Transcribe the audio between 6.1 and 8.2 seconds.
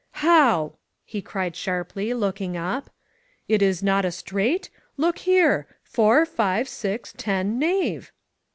five, six, ten, knave!"